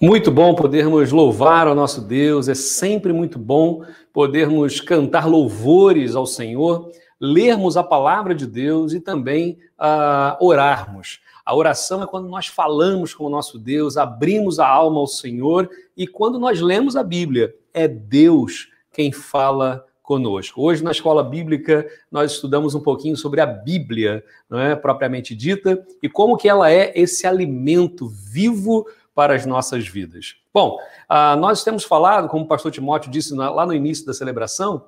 [0.00, 6.24] Muito bom podermos louvar ao nosso Deus, é sempre muito bom podermos cantar louvores ao
[6.24, 11.18] Senhor, lermos a palavra de Deus e também uh, orarmos.
[11.44, 15.68] A oração é quando nós falamos com o nosso Deus, abrimos a alma ao Senhor
[15.96, 20.62] e quando nós lemos a Bíblia, é Deus quem fala conosco.
[20.62, 25.84] Hoje, na escola bíblica, nós estudamos um pouquinho sobre a Bíblia, não é propriamente dita,
[26.00, 28.86] e como que ela é esse alimento vivo
[29.18, 30.36] para as nossas vidas.
[30.54, 30.78] Bom,
[31.10, 34.84] uh, nós temos falado, como o pastor Timóteo disse lá no início da celebração,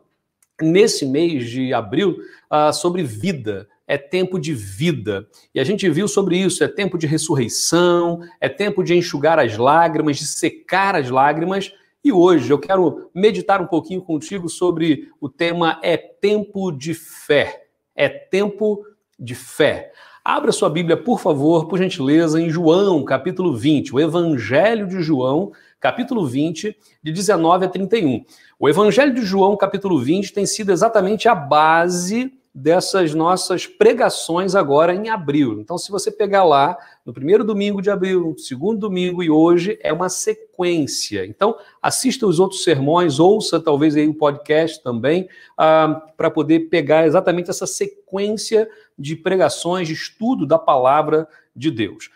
[0.63, 2.17] nesse mês de abril,
[2.49, 3.69] uh, sobre vida.
[3.89, 5.27] É tempo de vida.
[5.53, 9.57] E a gente viu sobre isso: é tempo de ressurreição, é tempo de enxugar as
[9.57, 11.75] lágrimas, de secar as lágrimas.
[12.05, 17.67] E hoje eu quero meditar um pouquinho contigo sobre o tema É tempo de fé.
[17.97, 18.87] É tempo
[19.19, 19.91] de fé.
[20.25, 25.51] Abra sua Bíblia, por favor, por gentileza, em João, capítulo 20, o Evangelho de João,
[25.81, 28.23] capítulo 20, de 19 a 31.
[28.59, 34.95] O Evangelho de João, capítulo 20, tem sido exatamente a base dessas nossas pregações agora
[34.95, 35.61] em abril.
[35.61, 39.79] Então, se você pegar lá no primeiro domingo de abril, no segundo domingo e hoje,
[39.83, 41.25] é uma sequência.
[41.25, 47.07] Então, assista os outros sermões, ouça talvez aí o podcast também, ah, para poder pegar
[47.07, 52.11] exatamente essa sequência de pregações, de estudo da palavra de Deus.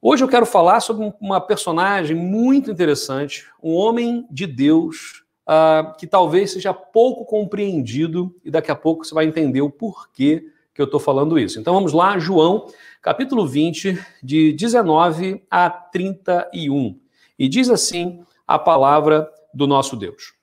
[0.00, 6.06] Hoje eu quero falar sobre uma personagem muito interessante, um homem de Deus uh, que
[6.06, 10.86] talvez seja pouco compreendido e daqui a pouco você vai entender o porquê que eu
[10.86, 11.60] estou falando isso.
[11.60, 12.66] Então vamos lá, João,
[13.00, 16.98] capítulo 20, de 19 a 31.
[17.38, 20.34] E diz assim a palavra do nosso Deus.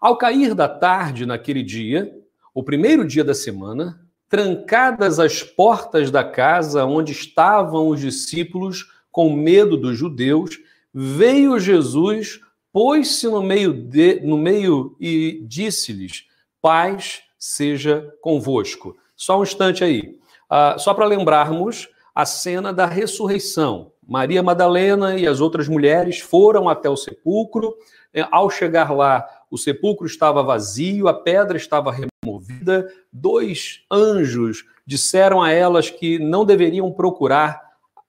[0.00, 2.12] Ao cair da tarde naquele dia,
[2.54, 9.34] o primeiro dia da semana, trancadas as portas da casa onde estavam os discípulos com
[9.34, 10.58] medo dos judeus,
[10.92, 12.40] veio Jesus
[12.76, 16.26] pôs-se no meio de, no meio e disse-lhes:
[16.60, 18.94] Paz seja convosco.
[19.16, 20.18] Só um instante aí.
[20.44, 23.92] Uh, só para lembrarmos a cena da ressurreição.
[24.06, 27.74] Maria Madalena e as outras mulheres foram até o sepulcro.
[28.12, 32.92] É, ao chegar lá, o sepulcro estava vazio, a pedra estava removida.
[33.10, 37.65] Dois anjos disseram a elas que não deveriam procurar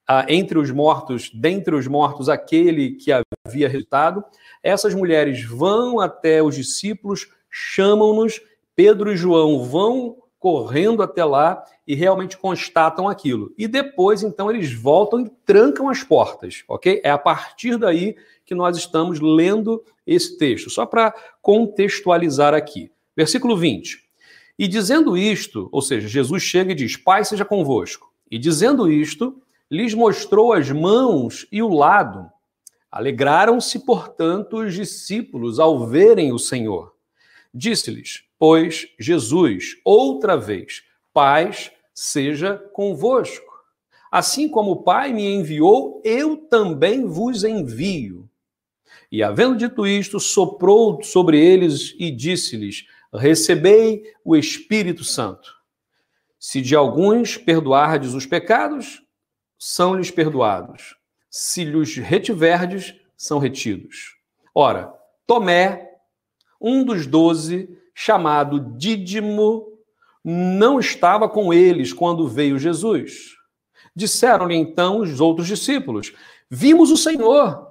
[0.08, 3.12] ah, entre os mortos, dentre os mortos, aquele que
[3.46, 4.24] havia resultado.
[4.62, 8.40] Essas mulheres vão até os discípulos, chamam-nos,
[8.74, 13.52] Pedro e João vão correndo até lá e realmente constatam aquilo.
[13.58, 17.00] E depois, então, eles voltam e trancam as portas, ok?
[17.04, 22.90] É a partir daí que nós estamos lendo esse texto, só para contextualizar aqui.
[23.16, 23.98] Versículo 20.
[24.58, 28.10] E dizendo isto, ou seja, Jesus chega e diz: Pai seja convosco.
[28.30, 32.30] E dizendo isto, lhes mostrou as mãos e o lado.
[32.90, 36.94] Alegraram-se, portanto, os discípulos ao verem o Senhor.
[37.52, 43.46] Disse-lhes, pois, Jesus, outra vez: Paz seja convosco.
[44.10, 48.28] Assim como o Pai me enviou, eu também vos envio.
[49.12, 55.56] E, havendo dito isto, soprou sobre eles e disse-lhes: Recebei o Espírito Santo.
[56.38, 59.02] Se de alguns perdoardes os pecados,
[59.58, 60.98] são-lhes perdoados
[61.30, 64.16] se lhes retiverdes, são retidos.
[64.54, 64.92] Ora,
[65.26, 65.90] Tomé,
[66.60, 69.78] um dos doze, chamado Dídimo,
[70.24, 73.36] não estava com eles quando veio Jesus.
[73.94, 76.12] Disseram-lhe então os outros discípulos:
[76.50, 77.68] Vimos o Senhor.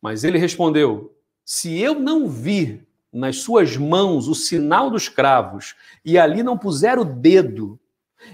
[0.00, 1.14] Mas ele respondeu:
[1.44, 5.74] Se eu não vir nas suas mãos o sinal dos cravos,
[6.04, 7.78] e ali não puser o dedo,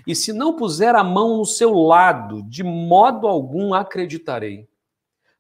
[0.07, 4.69] e se não puser a mão no seu lado, de modo algum acreditarei.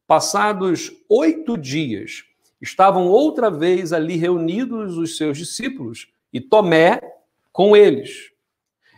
[0.06, 2.24] Passados oito dias,
[2.60, 7.00] estavam outra vez ali reunidos os seus discípulos e Tomé
[7.52, 8.30] com eles.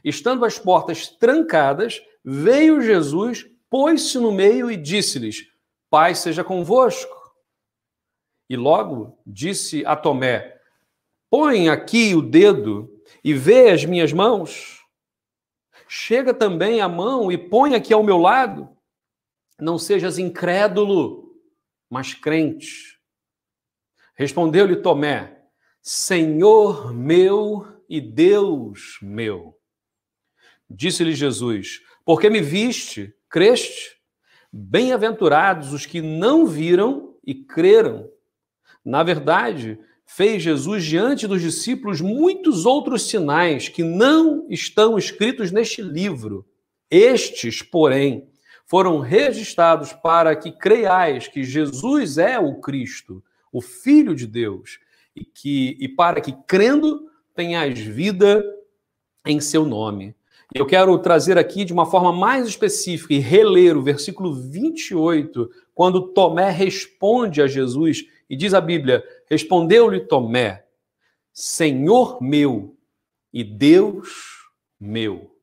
[0.05, 5.49] Estando as portas trancadas, veio Jesus, pôs-se no meio e disse-lhes:
[5.91, 7.15] Pai seja convosco.
[8.49, 10.57] E logo disse a Tomé:
[11.29, 12.89] Põe aqui o dedo
[13.23, 14.76] e vê as minhas mãos
[15.89, 18.69] Chega também a mão e põe aqui ao meu lado.
[19.59, 21.35] Não sejas incrédulo,
[21.89, 23.01] mas crente.
[24.15, 25.43] Respondeu-lhe Tomé:
[25.81, 29.57] Senhor meu e Deus meu.
[30.69, 33.97] Disse-lhe Jesus: Porque me viste, creste?
[34.53, 38.11] Bem-aventurados os que não viram e creram.
[38.85, 45.83] Na verdade, fez Jesus diante dos discípulos muitos outros sinais que não estão escritos neste
[45.83, 46.47] livro.
[46.89, 48.29] Estes, porém,
[48.67, 53.23] foram registrados para que creiais que Jesus é o Cristo,
[53.53, 54.79] o Filho de Deus,
[55.15, 58.45] e, que, e para que, crendo, tenhas vida
[59.27, 60.15] em seu nome.
[60.55, 66.13] Eu quero trazer aqui de uma forma mais específica e reler o versículo 28, quando
[66.13, 70.65] Tomé responde a Jesus, e diz a Bíblia: Respondeu-lhe Tomé,
[71.33, 72.77] Senhor meu
[73.33, 75.35] e Deus meu.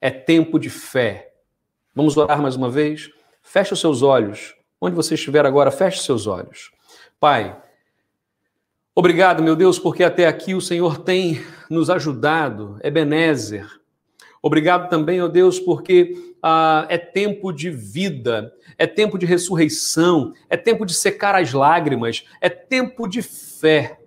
[0.00, 1.32] É tempo de fé.
[1.94, 3.10] Vamos orar mais uma vez?
[3.42, 4.54] Feche os seus olhos.
[4.80, 6.70] Onde você estiver agora, feche os seus olhos.
[7.18, 7.60] Pai,
[8.94, 13.68] obrigado, meu Deus, porque até aqui o Senhor tem nos ajudado, Ebenezer.
[14.42, 20.56] Obrigado também, ó Deus, porque ah, é tempo de vida, é tempo de ressurreição, é
[20.56, 23.98] tempo de secar as lágrimas, é tempo de fé.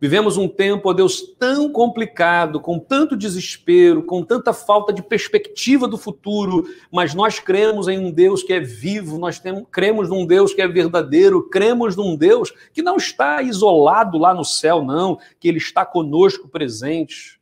[0.00, 5.88] Vivemos um tempo, ó Deus, tão complicado, com tanto desespero, com tanta falta de perspectiva
[5.88, 10.26] do futuro, mas nós cremos em um Deus que é vivo, nós temos, cremos num
[10.26, 15.18] Deus que é verdadeiro, cremos num Deus que não está isolado lá no céu, não,
[15.40, 17.40] que Ele está conosco presente.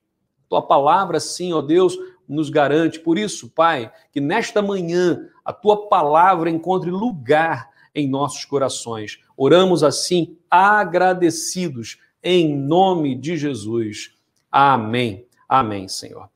[0.49, 1.99] Tua palavra, sim, ó Deus,
[2.33, 2.99] nos garante.
[2.99, 9.21] Por isso, Pai, que nesta manhã a tua palavra encontre lugar em nossos corações.
[9.37, 14.15] Oramos assim, agradecidos em nome de Jesus.
[14.51, 15.27] Amém.
[15.49, 16.29] Amém, Senhor.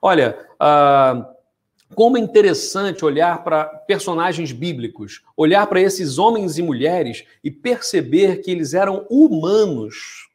[0.00, 1.24] Olha, uh,
[1.94, 8.42] como é interessante olhar para personagens bíblicos, olhar para esses homens e mulheres e perceber
[8.42, 10.28] que eles eram humanos,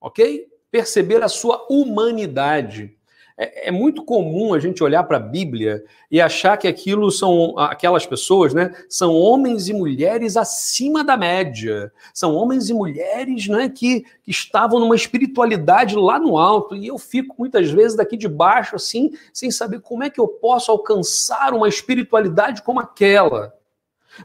[0.00, 0.46] ok?
[0.70, 2.96] Perceber a sua humanidade.
[3.42, 7.58] É, é, muito comum a gente olhar para a Bíblia e achar que aquilo são
[7.58, 8.72] aquelas pessoas, né?
[8.88, 11.92] São homens e mulheres acima da média.
[12.14, 16.76] São homens e mulheres, né, que, que estavam numa espiritualidade lá no alto.
[16.76, 20.28] E eu fico muitas vezes daqui de baixo assim, sem saber como é que eu
[20.28, 23.52] posso alcançar uma espiritualidade como aquela.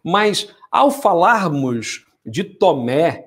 [0.04, 3.27] Mas ao falarmos de Tomé,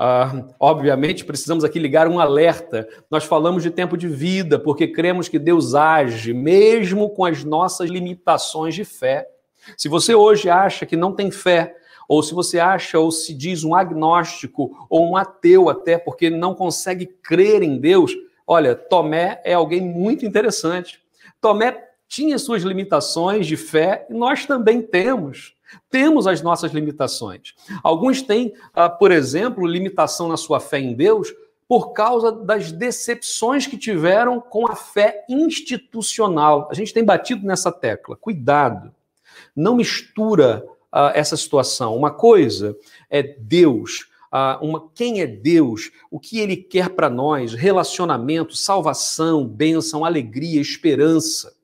[0.00, 2.88] Uh, obviamente, precisamos aqui ligar um alerta.
[3.10, 7.90] Nós falamos de tempo de vida, porque cremos que Deus age, mesmo com as nossas
[7.90, 9.28] limitações de fé.
[9.76, 11.76] Se você hoje acha que não tem fé,
[12.08, 16.54] ou se você acha ou se diz um agnóstico ou um ateu até, porque não
[16.54, 18.12] consegue crer em Deus,
[18.46, 20.98] olha, Tomé é alguém muito interessante.
[21.42, 25.54] Tomé tinha suas limitações de fé e nós também temos.
[25.88, 27.54] Temos as nossas limitações.
[27.82, 31.32] Alguns têm, ah, por exemplo, limitação na sua fé em Deus
[31.70, 36.68] por causa das decepções que tiveram com a fé institucional.
[36.68, 38.16] A gente tem batido nessa tecla.
[38.16, 38.92] Cuidado.
[39.54, 41.96] Não mistura uh, essa situação.
[41.96, 42.76] Uma coisa
[43.08, 49.46] é Deus, uh, uma, quem é Deus, o que ele quer para nós, relacionamento, salvação,
[49.46, 51.54] bênção, alegria, esperança.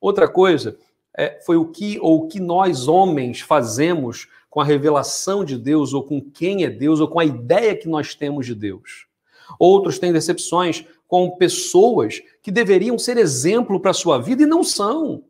[0.00, 0.78] Outra coisa
[1.16, 5.94] é, foi o que ou o que nós homens fazemos com a revelação de Deus,
[5.94, 9.06] ou com quem é Deus, ou com a ideia que nós temos de Deus.
[9.58, 14.62] Outros têm decepções com pessoas que deveriam ser exemplo para a sua vida e não
[14.62, 15.24] são.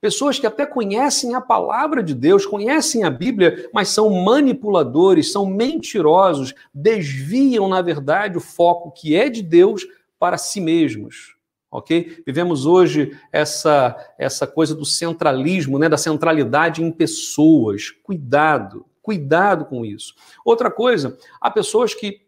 [0.00, 5.46] Pessoas que até conhecem a palavra de Deus, conhecem a Bíblia, mas são manipuladores, são
[5.46, 9.86] mentirosos, desviam, na verdade, o foco que é de Deus
[10.18, 11.35] para si mesmos
[11.76, 12.22] ok?
[12.26, 17.90] Vivemos hoje essa, essa coisa do centralismo, né, da centralidade em pessoas.
[18.02, 20.14] Cuidado, cuidado com isso.
[20.44, 22.22] Outra coisa, há pessoas que,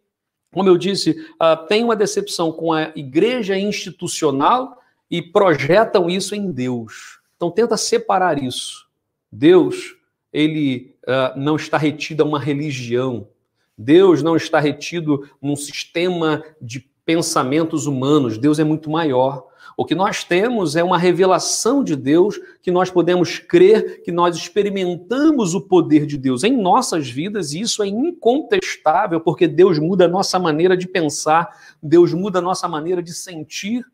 [0.52, 4.78] como eu disse, uh, têm uma decepção com a igreja institucional
[5.10, 7.20] e projetam isso em Deus.
[7.36, 8.86] Então tenta separar isso.
[9.32, 9.96] Deus,
[10.30, 13.28] ele uh, não está retido a uma religião.
[13.76, 18.36] Deus não está retido num sistema de pensamentos humanos.
[18.36, 19.46] Deus é muito maior.
[19.74, 24.36] O que nós temos é uma revelação de Deus que nós podemos crer, que nós
[24.36, 30.04] experimentamos o poder de Deus em nossas vidas, e isso é incontestável, porque Deus muda
[30.04, 31.48] a nossa maneira de pensar,
[31.82, 33.86] Deus muda a nossa maneira de sentir.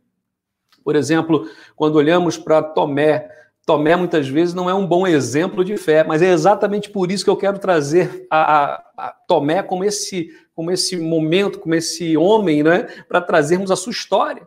[0.83, 3.29] Por exemplo, quando olhamos para Tomé,
[3.67, 7.25] Tomé muitas vezes não é um bom exemplo de fé, mas é exatamente por isso
[7.25, 12.17] que eu quero trazer a, a, a Tomé como esse como esse momento, como esse
[12.17, 14.47] homem, né, para trazermos a sua história.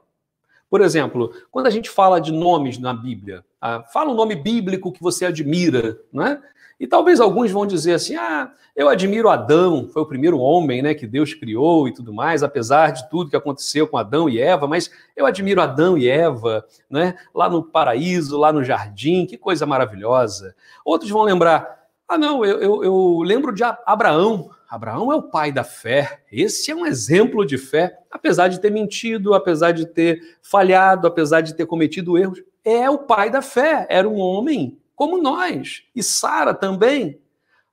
[0.70, 4.92] Por exemplo, quando a gente fala de nomes na Bíblia, ah, fala um nome bíblico
[4.92, 6.42] que você admira, né?
[6.80, 10.94] E talvez alguns vão dizer assim: ah, eu admiro Adão, foi o primeiro homem né,
[10.94, 14.68] que Deus criou e tudo mais, apesar de tudo que aconteceu com Adão e Eva,
[14.68, 19.66] mas eu admiro Adão e Eva, né, lá no paraíso, lá no jardim, que coisa
[19.66, 20.56] maravilhosa.
[20.86, 25.52] Outros vão lembrar: ah, não, eu, eu, eu lembro de Abraão, Abraão é o pai
[25.52, 26.20] da fé.
[26.32, 31.42] Esse é um exemplo de fé, apesar de ter mentido, apesar de ter falhado, apesar
[31.42, 32.44] de ter cometido erros.
[32.66, 33.88] É o pai da fé.
[33.90, 37.20] Era um homem como nós, e Sara também.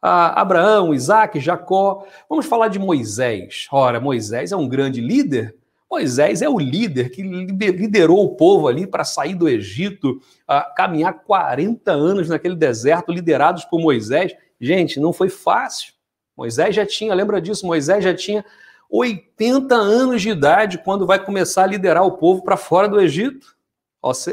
[0.00, 2.06] Ah, Abraão, Isaac, Jacó.
[2.28, 3.66] Vamos falar de Moisés.
[3.72, 5.56] Ora, Moisés é um grande líder.
[5.90, 11.14] Moisés é o líder que liderou o povo ali para sair do Egito, ah, caminhar
[11.24, 14.34] 40 anos naquele deserto, liderados por Moisés.
[14.60, 15.94] Gente, não foi fácil.
[16.36, 17.66] Moisés já tinha, lembra disso?
[17.66, 18.44] Moisés já tinha
[18.90, 23.53] 80 anos de idade quando vai começar a liderar o povo para fora do Egito.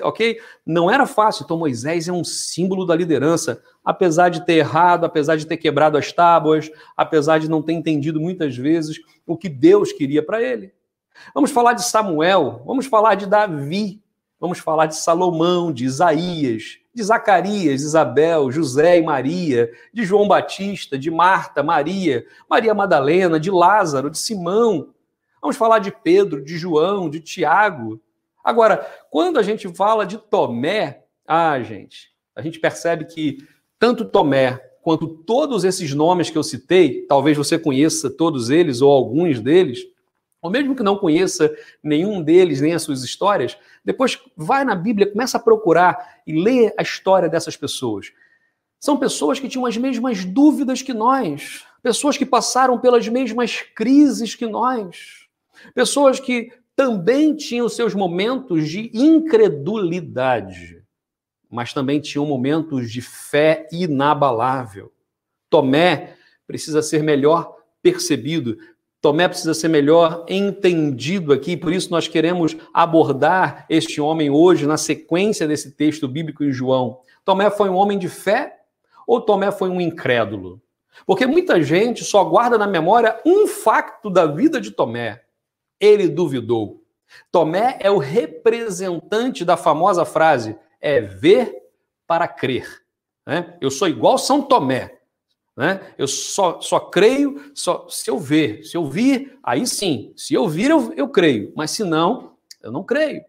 [0.03, 0.39] Ok?
[0.65, 1.43] Não era fácil.
[1.43, 3.61] Então, Moisés é um símbolo da liderança.
[3.85, 8.19] Apesar de ter errado, apesar de ter quebrado as tábuas, apesar de não ter entendido
[8.19, 10.73] muitas vezes o que Deus queria para ele.
[11.33, 14.01] Vamos falar de Samuel, vamos falar de Davi,
[14.39, 20.97] vamos falar de Salomão, de Isaías, de Zacarias, Isabel, José e Maria, de João Batista,
[20.97, 24.89] de Marta, Maria, Maria Madalena, de Lázaro, de Simão.
[25.41, 28.01] Vamos falar de Pedro, de João, de Tiago.
[28.43, 28.77] Agora,
[29.09, 33.37] quando a gente fala de Tomé, ah, gente, a gente percebe que
[33.77, 38.91] tanto Tomé quanto todos esses nomes que eu citei, talvez você conheça todos eles ou
[38.91, 39.79] alguns deles,
[40.41, 43.55] ou mesmo que não conheça nenhum deles, nem as suas histórias,
[43.85, 48.11] depois vai na Bíblia, começa a procurar e lê a história dessas pessoas.
[48.79, 54.33] São pessoas que tinham as mesmas dúvidas que nós, pessoas que passaram pelas mesmas crises
[54.33, 55.27] que nós,
[55.75, 60.81] pessoas que também tinham seus momentos de incredulidade,
[61.47, 64.91] mas também tinham momentos de fé inabalável.
[65.47, 66.15] Tomé
[66.47, 68.57] precisa ser melhor percebido.
[68.99, 74.75] Tomé precisa ser melhor entendido aqui, por isso nós queremos abordar este homem hoje na
[74.75, 77.01] sequência desse texto bíblico em João.
[77.23, 78.57] Tomé foi um homem de fé
[79.05, 80.59] ou Tomé foi um incrédulo?
[81.05, 85.21] Porque muita gente só guarda na memória um facto da vida de Tomé.
[85.81, 86.85] Ele duvidou.
[87.31, 91.53] Tomé é o representante da famosa frase: é ver
[92.07, 92.83] para crer.
[93.25, 93.57] Né?
[93.59, 94.99] Eu sou igual São Tomé.
[95.57, 95.93] Né?
[95.97, 98.63] Eu só, só creio só se eu ver.
[98.63, 100.13] Se eu vir, aí sim.
[100.15, 101.51] Se eu vir, eu, eu creio.
[101.55, 103.23] Mas se não, eu não creio.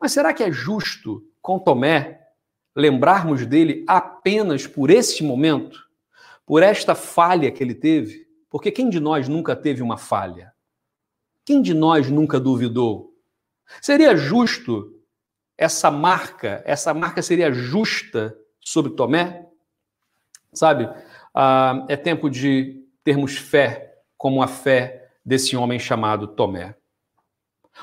[0.00, 2.20] Mas será que é justo com Tomé
[2.74, 5.78] lembrarmos dele apenas por esse momento?
[6.46, 8.26] Por esta falha que ele teve?
[8.50, 10.51] Porque quem de nós nunca teve uma falha?
[11.44, 13.12] Quem de nós nunca duvidou?
[13.80, 14.92] Seria justo
[15.56, 19.46] essa marca, essa marca seria justa sobre Tomé?
[20.52, 20.88] Sabe?
[21.34, 26.74] ah, é tempo de termos fé como a fé desse homem chamado Tomé.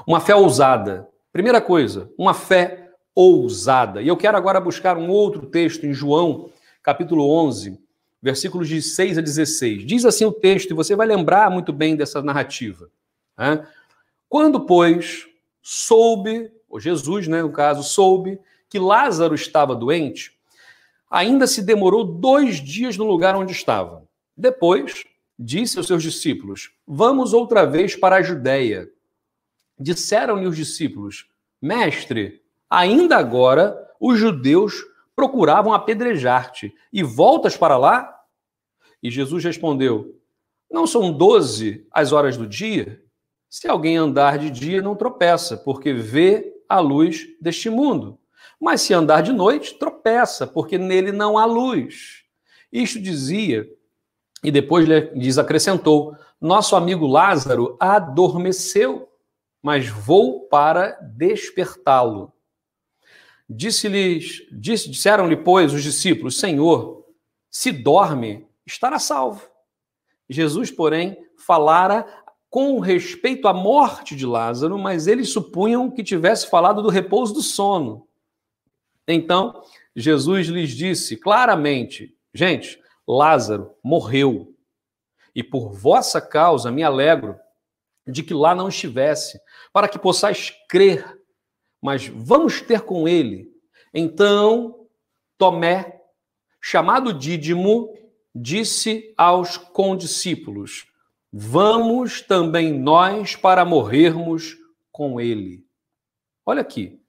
[0.06, 1.08] Uma fé ousada.
[1.32, 4.01] Primeira coisa, uma fé ousada.
[4.01, 6.50] E eu quero agora buscar um outro texto em João,
[6.82, 7.80] capítulo 11,
[8.22, 9.86] versículos de 6 a 16.
[9.86, 12.89] Diz assim o texto, e você vai lembrar muito bem dessa narrativa.
[13.39, 13.65] Né?
[14.27, 15.27] Quando, pois,
[15.62, 18.38] soube, ou Jesus, né, no caso, soube
[18.69, 20.38] que Lázaro estava doente,
[21.10, 24.03] ainda se demorou dois dias no lugar onde estava.
[24.36, 25.05] Depois,
[25.38, 28.91] disse aos seus discípulos: Vamos outra vez para a Judéia.
[29.79, 31.27] Disseram-lhe os discípulos:
[31.62, 38.22] Mestre, ainda agora os judeus procuravam apedrejar-te, e voltas para lá?
[39.01, 40.15] E Jesus respondeu:
[40.69, 43.01] Não são doze as horas do dia?
[43.50, 48.20] Se alguém andar de dia, não tropeça, porque vê a luz deste mundo.
[48.62, 52.24] Mas se andar de noite, tropeça, porque nele não há luz.
[52.72, 53.68] Isto dizia,
[54.44, 59.10] e depois diz, acrescentou: Nosso amigo Lázaro adormeceu,
[59.62, 62.32] mas vou para despertá-lo.
[63.50, 67.03] Disse-lhes, disse, disseram-lhe, pois, os discípulos: Senhor,
[67.50, 69.50] se dorme, estará salvo.
[70.29, 72.06] Jesus, porém, falara
[72.50, 77.41] com respeito à morte de Lázaro, mas eles supunham que tivesse falado do repouso do
[77.41, 78.08] sono.
[79.08, 79.63] Então,
[79.96, 84.56] Jesus lhes disse claramente: gente, Lázaro morreu.
[85.36, 87.36] E por vossa causa me alegro
[88.06, 89.39] de que lá não estivesse,
[89.72, 91.18] para que possais crer.
[91.82, 93.48] Mas vamos ter com ele.
[93.94, 94.88] Então,
[95.38, 96.01] Tomé,
[96.60, 97.94] chamado Dídimo,
[98.34, 100.88] disse aos condiscípulos:
[101.32, 104.58] Vamos também nós para morrermos
[104.92, 105.64] com ele.
[106.46, 107.00] Olha aqui.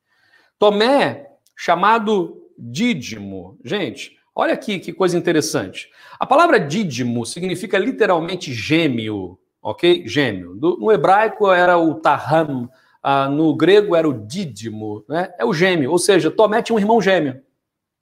[0.59, 3.59] Tomé chamado dídimo.
[3.65, 5.89] Gente, olha aqui que coisa interessante.
[6.19, 10.07] A palavra dídimo significa literalmente gêmeo, ok?
[10.07, 10.55] Gêmeo.
[10.55, 12.69] no hebraico era o taham,
[13.03, 15.33] ah, no grego era o dídimo, né?
[15.39, 17.41] É o gêmeo, ou seja, Tomé tinha um irmão gêmeo.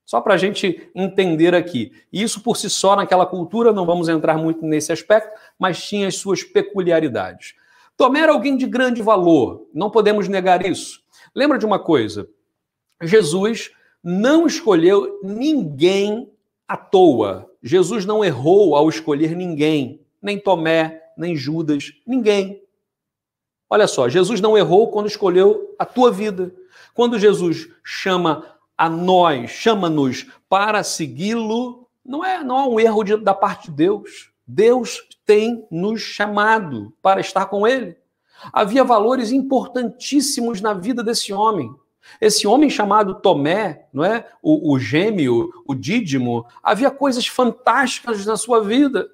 [0.09, 1.93] Só para a gente entender aqui.
[2.11, 6.17] Isso por si só, naquela cultura, não vamos entrar muito nesse aspecto, mas tinha as
[6.17, 7.55] suas peculiaridades.
[7.95, 11.03] Tomé era alguém de grande valor, não podemos negar isso.
[11.35, 12.27] Lembra de uma coisa:
[13.03, 13.71] Jesus
[14.03, 16.33] não escolheu ninguém
[16.67, 17.47] à toa.
[17.63, 22.63] Jesus não errou ao escolher ninguém, nem Tomé, nem Judas, ninguém.
[23.69, 26.51] Olha só, Jesus não errou quando escolheu a tua vida.
[26.95, 33.17] Quando Jesus chama a nós, chama-nos para segui-lo, não é, não é um erro de,
[33.17, 34.31] da parte de Deus.
[34.47, 37.97] Deus tem nos chamado para estar com Ele.
[38.53, 41.75] Havia valores importantíssimos na vida desse homem.
[42.21, 44.27] Esse homem chamado Tomé, não é?
[44.41, 49.11] O, o gêmeo, o dídimo, havia coisas fantásticas na sua vida.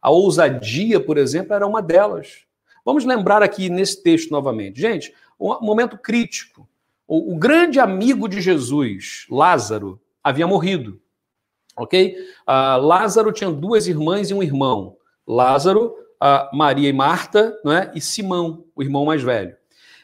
[0.00, 2.44] A ousadia, por exemplo, era uma delas.
[2.84, 4.80] Vamos lembrar aqui nesse texto novamente.
[4.80, 6.66] Gente, um momento crítico.
[7.10, 11.00] O, o grande amigo de Jesus, Lázaro, havia morrido.
[11.76, 12.14] Ok?
[12.46, 14.96] Uh, Lázaro tinha duas irmãs e um irmão.
[15.26, 17.90] Lázaro, uh, Maria e Marta, não é?
[17.96, 19.56] e Simão, o irmão mais velho.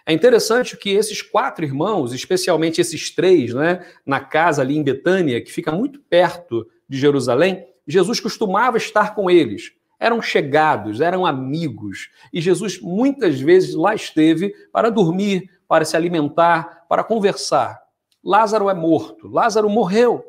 [0.04, 5.40] É interessante que esses quatro irmãos, especialmente esses três, né, na casa ali em Betânia,
[5.40, 9.70] que fica muito perto de Jerusalém, Jesus costumava estar com eles.
[9.98, 12.10] Eram chegados, eram amigos.
[12.32, 17.80] E Jesus muitas vezes lá esteve para dormir, para se alimentar, para conversar.
[18.22, 20.24] Lázaro é morto, Lázaro morreu.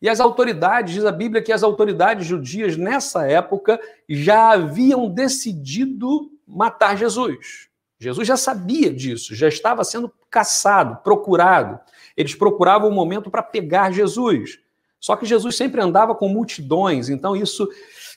[0.00, 6.30] E as autoridades, diz a Bíblia que as autoridades judias nessa época já haviam decidido
[6.46, 7.68] matar Jesus.
[7.98, 11.78] Jesus já sabia disso, já estava sendo caçado, procurado.
[12.16, 14.58] Eles procuravam o um momento para pegar Jesus.
[14.98, 17.68] Só que Jesus sempre andava com multidões, então isso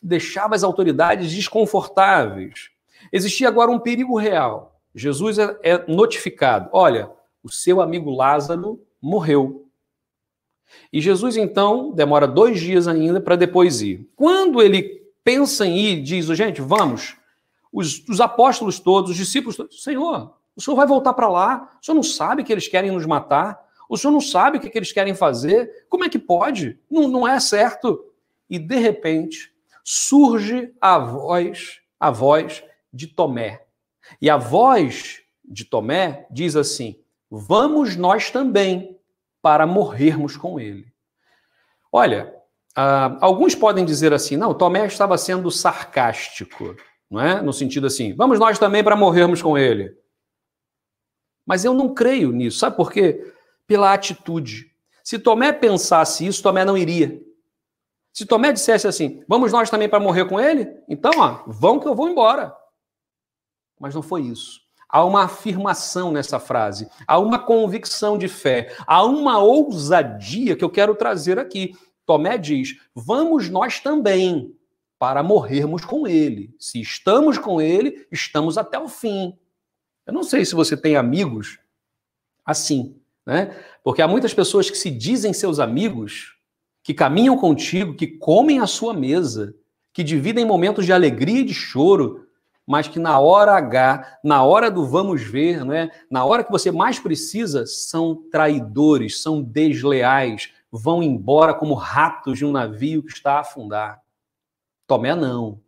[0.02, 2.70] deixava as autoridades desconfortáveis.
[3.12, 4.73] Existia agora um perigo real.
[4.94, 7.10] Jesus é, é notificado: olha,
[7.44, 9.68] o seu amigo Lázaro morreu.
[10.92, 14.10] E Jesus, então, demora dois dias ainda para depois ir.
[14.16, 17.16] Quando ele pensa em ir, diz: gente, vamos
[17.74, 21.78] os, os apóstolos todos, os discípulos todos, Senhor, o Senhor vai voltar para lá?
[21.82, 23.60] O Senhor não sabe que eles querem nos matar?
[23.90, 25.86] O Senhor não sabe o que, que eles querem fazer?
[25.90, 26.80] Como é que pode?
[26.90, 28.06] Não, não é certo.
[28.48, 29.52] E de repente
[29.84, 33.63] surge a voz, a voz de Tomé.
[34.22, 37.00] E a voz de Tomé diz assim:
[37.30, 38.98] Vamos nós também
[39.42, 40.86] para morrermos com ele.
[41.92, 42.34] Olha,
[42.78, 46.76] uh, alguns podem dizer assim: não, Tomé estava sendo sarcástico
[47.14, 47.42] não é?
[47.44, 49.96] No sentido assim, vamos nós também para morrermos com ele.
[51.46, 53.32] Mas eu não creio nisso, sabe por quê?
[53.68, 54.72] Pela atitude.
[55.04, 57.22] Se Tomé pensasse isso, Tomé não iria.
[58.12, 61.88] Se Tomé dissesse assim, vamos nós também para morrer com ele, então, ó, vão que
[61.88, 62.56] eu vou embora.
[63.84, 64.62] Mas não foi isso.
[64.88, 70.70] Há uma afirmação nessa frase, há uma convicção de fé, há uma ousadia que eu
[70.70, 71.76] quero trazer aqui.
[72.06, 74.56] Tomé diz: vamos nós também
[74.98, 76.56] para morrermos com ele.
[76.58, 79.38] Se estamos com ele, estamos até o fim.
[80.06, 81.60] Eu não sei se você tem amigos
[82.46, 83.54] assim, né?
[83.84, 86.38] Porque há muitas pessoas que se dizem seus amigos,
[86.82, 89.54] que caminham contigo, que comem a sua mesa,
[89.92, 92.24] que dividem momentos de alegria e de choro,
[92.66, 95.92] mas que na hora H, na hora do vamos ver, né?
[96.10, 102.46] na hora que você mais precisa, são traidores, são desleais, vão embora como ratos de
[102.46, 104.02] um navio que está a afundar.
[104.88, 105.62] Tomé não.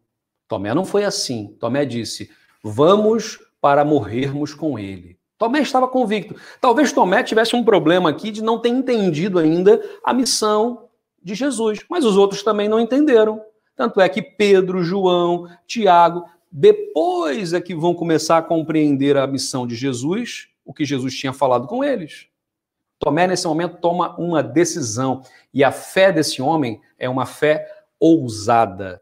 [0.47, 1.55] Tomé não foi assim.
[1.59, 2.29] Tomé disse:
[2.63, 5.17] Vamos para morrermos com ele.
[5.37, 6.35] Tomé estava convicto.
[6.61, 10.87] Talvez Tomé tivesse um problema aqui de não ter entendido ainda a missão
[11.21, 13.41] de Jesus, mas os outros também não entenderam.
[13.75, 16.23] Tanto é que Pedro, João, Tiago,
[16.57, 21.33] depois é que vão começar a compreender a missão de Jesus, o que Jesus tinha
[21.33, 22.27] falado com eles.
[22.97, 25.21] Tomé, nesse momento, toma uma decisão.
[25.53, 29.01] E a fé desse homem é uma fé ousada.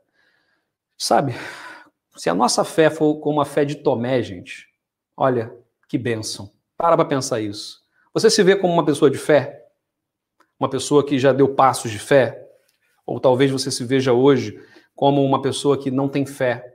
[0.97, 1.35] Sabe,
[2.17, 4.67] se a nossa fé for como a fé de Tomé, gente,
[5.15, 5.55] olha
[5.87, 6.51] que bênção.
[6.75, 7.83] Para para pensar isso.
[8.15, 9.63] Você se vê como uma pessoa de fé?
[10.59, 12.47] Uma pessoa que já deu passos de fé?
[13.05, 14.59] Ou talvez você se veja hoje
[14.95, 16.72] como uma pessoa que não tem fé.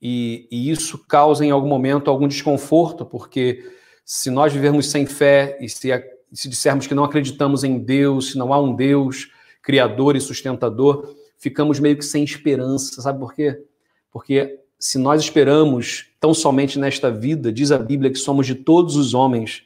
[0.00, 3.64] E, e isso causa em algum momento algum desconforto, porque
[4.04, 5.90] se nós vivermos sem fé e se,
[6.32, 9.30] se dissermos que não acreditamos em Deus, se não há um Deus
[9.62, 13.02] criador e sustentador, ficamos meio que sem esperança.
[13.02, 13.62] Sabe por quê?
[14.10, 18.96] Porque se nós esperamos tão somente nesta vida, diz a Bíblia que somos de todos
[18.96, 19.64] os homens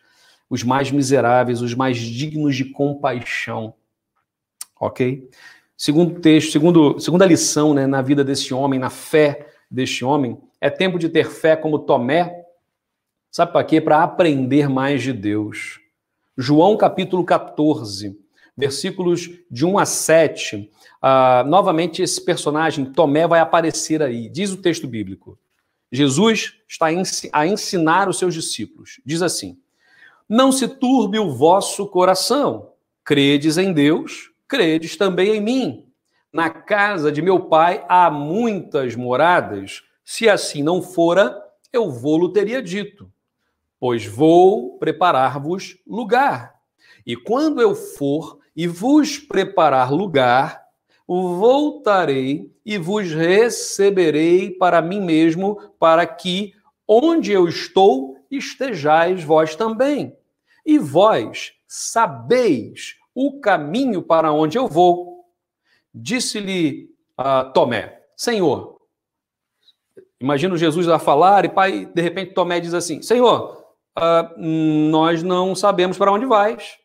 [0.51, 3.75] os mais miseráveis, os mais dignos de compaixão.
[4.79, 5.29] Ok?
[5.77, 10.71] Segundo texto, segundo, segunda lição né, na vida desse homem, na fé deste homem, é
[10.71, 12.45] tempo de ter fé como Tomé.
[13.31, 13.81] Sabe para quê?
[13.81, 15.81] Para aprender mais de Deus.
[16.37, 18.19] João capítulo 14,
[18.57, 20.71] versículos de 1 a 7,
[21.05, 24.27] Uh, novamente, esse personagem, Tomé, vai aparecer aí.
[24.31, 25.39] Diz o texto bíblico.
[25.93, 26.87] Jesus está
[27.31, 29.03] a ensinar os seus discípulos.
[29.05, 29.59] Diz assim:
[30.27, 32.71] Não se turbe o vosso coração.
[33.05, 35.84] Credes em Deus, credes também em mim.
[36.35, 39.85] Na casa de meu pai há muitas moradas.
[40.05, 41.41] Se assim não fora,
[41.73, 43.09] eu vou-lo teria dito.
[43.79, 46.57] Pois vou preparar-vos lugar.
[47.07, 50.61] E quando eu for e vos preparar lugar,
[51.07, 56.53] voltarei e vos receberei para mim mesmo, para que
[56.89, 60.17] onde eu estou estejais vós também.
[60.67, 65.14] E vós sabeis o caminho para onde eu vou.
[65.95, 68.81] Disse-lhe uh, Tomé: Senhor,
[70.21, 73.65] imagino Jesus a falar e pai, de repente Tomé diz assim: Senhor,
[73.97, 76.79] uh, nós não sabemos para onde vais.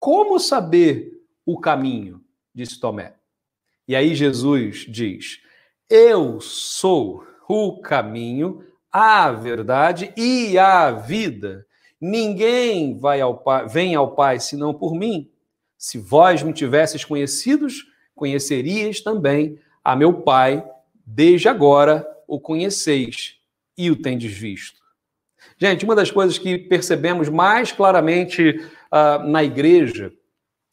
[0.00, 1.12] Como saber
[1.46, 2.20] o caminho?
[2.54, 3.14] Disse Tomé.
[3.86, 5.40] E aí Jesus diz:
[5.88, 11.66] Eu sou o caminho, a verdade e a vida.
[12.00, 15.30] Ninguém vai ao pai, vem ao Pai senão por mim.
[15.76, 17.84] Se vós me tivesses conhecidos,
[18.18, 20.62] conhecerias também a meu Pai.
[21.06, 23.36] Desde agora o conheceis
[23.76, 24.78] e o tendes visto.
[25.56, 28.60] Gente, uma das coisas que percebemos mais claramente
[28.92, 30.12] uh, na igreja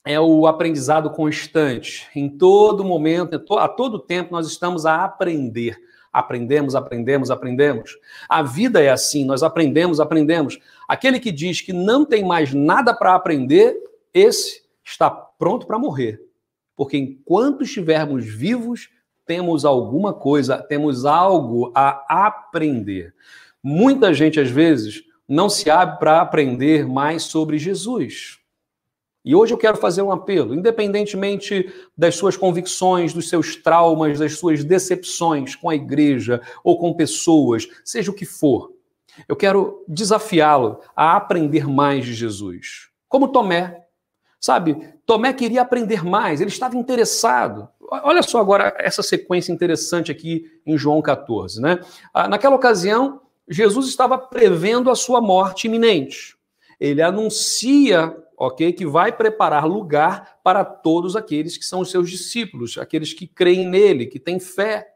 [0.05, 2.07] é o aprendizado constante.
[2.15, 5.77] Em todo momento, a todo tempo, nós estamos a aprender.
[6.13, 7.97] Aprendemos, aprendemos, aprendemos.
[8.29, 10.59] A vida é assim, nós aprendemos, aprendemos.
[10.87, 13.75] Aquele que diz que não tem mais nada para aprender,
[14.13, 16.24] esse está pronto para morrer.
[16.75, 18.89] Porque enquanto estivermos vivos,
[19.25, 23.13] temos alguma coisa, temos algo a aprender.
[23.61, 28.39] Muita gente, às vezes, não se abre para aprender mais sobre Jesus.
[29.23, 34.37] E hoje eu quero fazer um apelo, independentemente das suas convicções, dos seus traumas, das
[34.37, 38.71] suas decepções com a igreja ou com pessoas, seja o que for.
[39.27, 42.89] Eu quero desafiá-lo a aprender mais de Jesus.
[43.09, 43.84] Como Tomé.
[44.39, 47.67] Sabe, Tomé queria aprender mais, ele estava interessado.
[47.81, 51.79] Olha só agora essa sequência interessante aqui em João 14, né?
[52.13, 56.35] Ah, naquela ocasião, Jesus estava prevendo a sua morte iminente.
[56.79, 58.73] Ele anuncia ok?
[58.73, 63.67] Que vai preparar lugar para todos aqueles que são os seus discípulos, aqueles que creem
[63.67, 64.91] nele, que têm fé.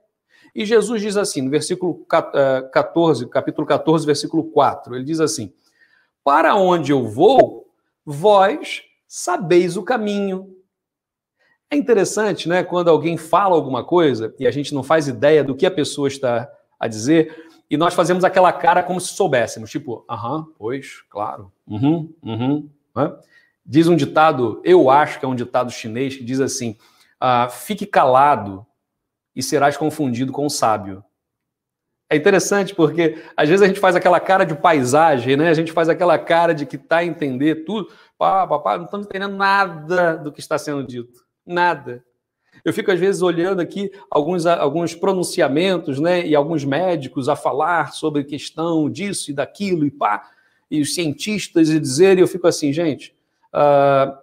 [0.54, 5.54] E Jesus diz assim, no versículo 14, eh, capítulo 14, versículo 4, ele diz assim:
[6.24, 7.72] Para onde eu vou,
[8.06, 10.56] vós sabeis o caminho.
[11.72, 15.56] É interessante, né, quando alguém fala alguma coisa e a gente não faz ideia do
[15.56, 17.36] que a pessoa está a dizer,
[17.70, 23.16] e nós fazemos aquela cara como se soubéssemos, tipo, aham, pois, claro, uhum, uhum, né?
[23.66, 26.76] Diz um ditado, eu acho que é um ditado chinês, que diz assim:
[27.20, 28.66] ah, fique calado
[29.36, 31.04] e serás confundido com o sábio.
[32.10, 35.50] É interessante porque às vezes a gente faz aquela cara de paisagem, né?
[35.50, 37.92] A gente faz aquela cara de que está a entender tudo.
[38.20, 41.24] Pá, pá, pá, não estamos entendendo nada do que está sendo dito.
[41.46, 42.04] Nada.
[42.66, 46.28] Eu fico às vezes olhando aqui alguns, alguns pronunciamentos, né?
[46.28, 50.30] E alguns médicos a falar sobre questão disso e daquilo e pá
[50.70, 53.16] e os cientistas e dizer, e eu fico assim, gente,
[53.54, 54.16] uh,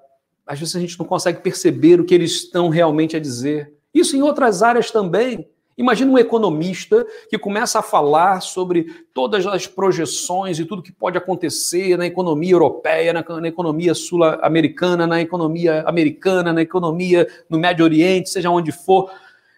[0.47, 3.73] às vezes a gente não consegue perceber o que eles estão realmente a dizer.
[3.95, 5.49] Isso em outras áreas também.
[5.79, 11.19] Imagina um economista que começa a falar sobre todas as projeções e tudo que pode
[11.19, 17.85] acontecer na economia europeia, na, na economia sul-americana, na economia americana, na economia no Médio
[17.85, 19.11] Oriente, seja onde for.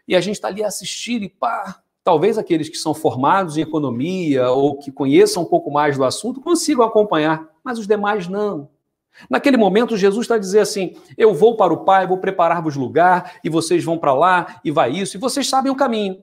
[0.09, 3.61] E a gente está ali a assistir e pá, talvez aqueles que são formados em
[3.61, 8.69] economia ou que conheçam um pouco mais do assunto consigam acompanhar, mas os demais não.
[9.29, 13.49] Naquele momento, Jesus está dizendo assim: Eu vou para o Pai, vou preparar-vos lugar, e
[13.49, 16.23] vocês vão para lá, e vai isso, e vocês sabem o caminho.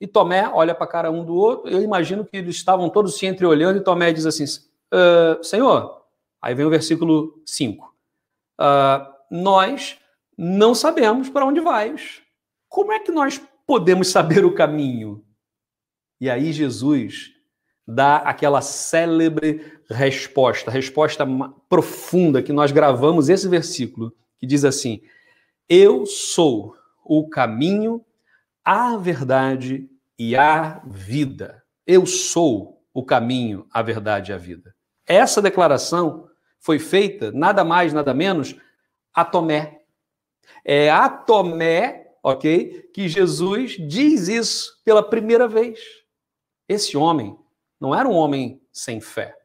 [0.00, 3.18] E Tomé olha para a cara um do outro, eu imagino que eles estavam todos
[3.18, 6.02] se entreolhando, e Tomé diz assim: uh, Senhor,
[6.40, 7.86] aí vem o versículo 5.
[7.86, 7.90] Uh,
[8.58, 9.98] ah, nós
[10.36, 12.22] não sabemos para onde vais.
[12.68, 15.24] Como é que nós podemos saber o caminho?
[16.20, 17.32] E aí Jesus
[17.94, 21.26] dá aquela célebre resposta, resposta
[21.68, 25.00] profunda que nós gravamos esse versículo, que diz assim:
[25.68, 26.74] Eu sou
[27.04, 28.04] o caminho,
[28.64, 31.62] a verdade e a vida.
[31.86, 34.74] Eu sou o caminho, a verdade e a vida.
[35.06, 38.54] Essa declaração foi feita nada mais, nada menos
[39.12, 39.80] a Tomé.
[40.64, 42.90] É a Tomé ok?
[42.92, 45.80] Que Jesus diz isso pela primeira vez.
[46.68, 47.36] Esse homem
[47.80, 49.36] não era um homem sem fé.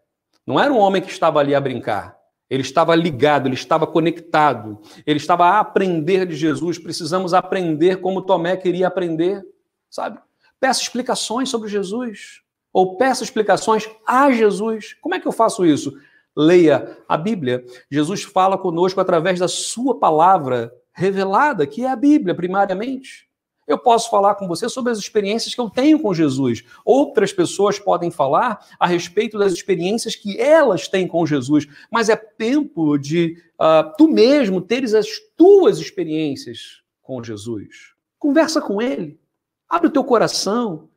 [0.46, 2.16] Não era um homem que estava ali a brincar.
[2.50, 6.78] Ele estava ligado, ele estava conectado, ele estava a aprender de Jesus.
[6.78, 9.44] Precisamos aprender como Tomé queria aprender,
[9.90, 10.20] sabe?
[10.60, 14.94] Peça explicações sobre Jesus, ou peça explicações a Jesus.
[15.02, 15.98] Como é que eu faço isso?
[16.36, 17.64] leia a Bíblia.
[17.90, 23.28] Jesus fala conosco através da sua palavra revelada, que é a Bíblia, primariamente.
[23.68, 26.64] Eu posso falar com você sobre as experiências que eu tenho com Jesus.
[26.84, 31.68] Outras pessoas podem falar a respeito das experiências que elas têm com Jesus.
[31.92, 37.94] Mas é tempo de uh, tu mesmo teres as tuas experiências com Jesus.
[38.20, 39.20] Conversa com Ele.
[39.68, 40.90] Abre o teu coração.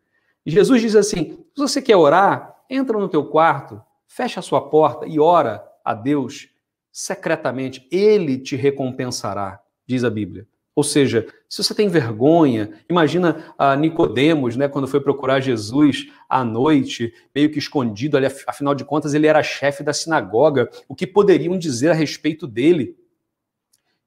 [0.44, 5.06] Jesus diz assim: se você quer orar, entra no teu quarto, fecha a sua porta
[5.06, 6.48] e ora a Deus
[6.92, 7.86] secretamente.
[7.90, 10.46] Ele te recompensará, diz a Bíblia.
[10.78, 16.44] Ou seja, se você tem vergonha, imagina a Nicodemos, né, quando foi procurar Jesus à
[16.44, 21.04] noite, meio que escondido, ali, afinal de contas ele era chefe da sinagoga, o que
[21.04, 22.94] poderiam dizer a respeito dele?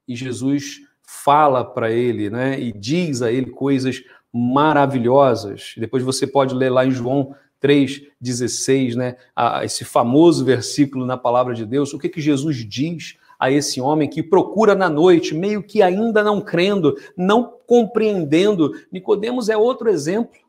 [0.08, 5.74] E Jesus fala para ele, né, e diz a ele coisas maravilhosas.
[5.76, 9.18] Depois você pode ler lá em João 3,16, né,
[9.62, 14.08] esse famoso versículo na palavra de Deus, o que, que Jesus diz a esse homem
[14.08, 18.72] que procura na noite, meio que ainda não crendo, não compreendendo.
[18.92, 20.40] Nicodemos é outro exemplo.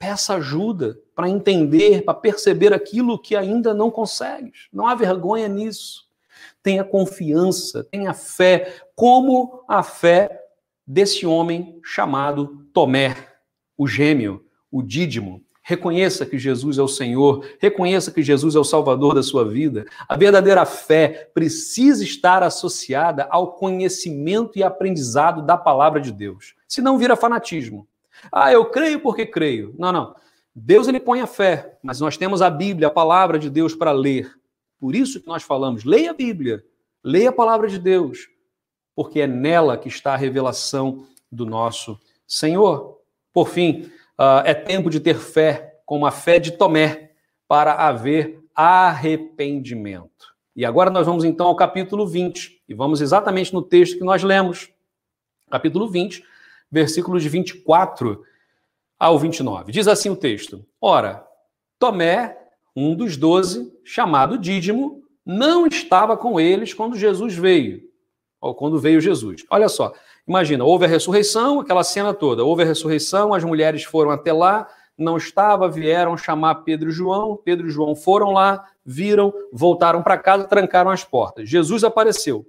[0.00, 4.66] Peça ajuda para entender, para perceber aquilo que ainda não consegues.
[4.72, 6.08] Não há vergonha nisso.
[6.60, 10.44] Tenha confiança, tenha fé, como a fé
[10.84, 13.14] desse homem chamado Tomé,
[13.76, 15.44] o gêmeo, o dídimo.
[15.68, 19.84] Reconheça que Jesus é o Senhor, reconheça que Jesus é o Salvador da sua vida.
[20.08, 26.54] A verdadeira fé precisa estar associada ao conhecimento e aprendizado da palavra de Deus.
[26.66, 27.86] Senão vira fanatismo.
[28.32, 29.74] Ah, eu creio porque creio.
[29.78, 30.16] Não, não.
[30.54, 33.92] Deus ele põe a fé, mas nós temos a Bíblia, a palavra de Deus para
[33.92, 34.32] ler.
[34.80, 36.64] Por isso que nós falamos, leia a Bíblia,
[37.04, 38.30] leia a palavra de Deus,
[38.96, 43.02] porque é nela que está a revelação do nosso Senhor.
[43.34, 47.12] Por fim, uh, é tempo de ter fé, como a fé de Tomé,
[47.46, 50.34] para haver arrependimento.
[50.54, 54.22] E agora nós vamos então ao capítulo 20, e vamos exatamente no texto que nós
[54.22, 54.70] lemos.
[55.50, 56.22] Capítulo 20,
[56.70, 58.22] versículos de 24
[58.98, 59.72] ao 29.
[59.72, 61.24] Diz assim o texto: Ora,
[61.78, 62.36] Tomé,
[62.74, 67.82] um dos doze, chamado Dídimo, não estava com eles quando Jesus veio,
[68.40, 69.44] ou quando veio Jesus.
[69.48, 69.92] Olha só,
[70.28, 72.44] Imagina, houve a ressurreição, aquela cena toda.
[72.44, 77.34] Houve a ressurreição, as mulheres foram até lá, não estava, vieram chamar Pedro e João.
[77.34, 81.48] Pedro e João foram lá, viram, voltaram para casa, trancaram as portas.
[81.48, 82.46] Jesus apareceu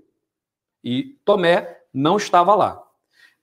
[0.83, 2.83] e Tomé não estava lá.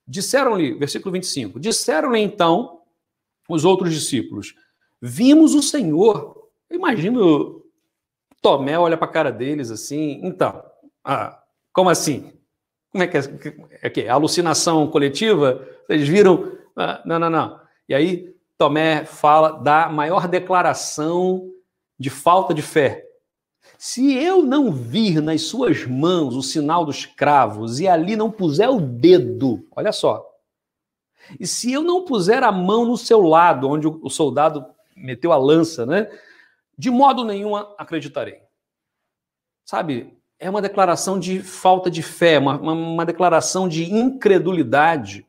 [0.06, 2.82] Disseram-lhe, versículo 25: Disseram-lhe então
[3.48, 4.54] os outros discípulos:
[5.00, 6.48] Vimos o Senhor.
[6.68, 7.64] Eu imagino
[8.42, 10.62] Tomé olha para a cara deles assim, então,
[11.02, 12.35] ah, como assim?
[12.96, 13.20] Como é que é?
[13.82, 15.68] é que alucinação coletiva?
[15.86, 16.50] Vocês viram?
[16.74, 17.60] Ah, não, não, não.
[17.86, 21.46] E aí Tomé fala da maior declaração
[21.98, 23.04] de falta de fé.
[23.76, 28.70] Se eu não vir nas suas mãos o sinal dos cravos e ali não puser
[28.70, 30.26] o dedo, olha só.
[31.38, 34.64] E se eu não puser a mão no seu lado, onde o soldado
[34.96, 36.10] meteu a lança, né?
[36.78, 38.40] De modo nenhum acreditarei.
[39.66, 45.26] Sabe, é uma declaração de falta de fé, uma, uma, uma declaração de incredulidade.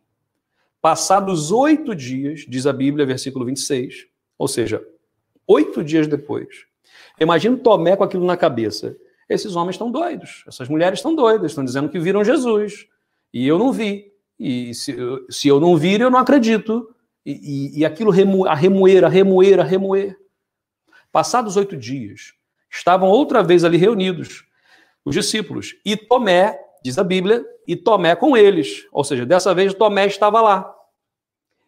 [0.82, 4.86] Passados oito dias, diz a Bíblia, versículo 26, ou seja,
[5.48, 6.66] oito dias depois.
[7.20, 8.96] Imagina Tomé com aquilo na cabeça.
[9.30, 12.88] Esses homens estão doidos, essas mulheres estão doidas, estão dizendo que viram Jesus.
[13.34, 14.12] E eu não vi.
[14.40, 14.96] E se,
[15.30, 16.94] se eu não vir, eu não acredito.
[17.26, 17.32] E,
[17.76, 20.18] e, e aquilo remo, a remoer, a remoer, a remoer.
[21.12, 22.34] Passados oito dias,
[22.70, 24.47] estavam outra vez ali reunidos
[25.08, 25.74] os discípulos.
[25.86, 28.86] E Tomé, diz a Bíblia, e Tomé com eles.
[28.92, 30.76] Ou seja, dessa vez Tomé estava lá.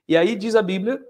[0.05, 1.01] E aí diz a Bíblia